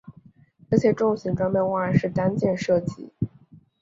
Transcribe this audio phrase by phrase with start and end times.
[0.67, 3.13] 这些重型装备往往是单件设计。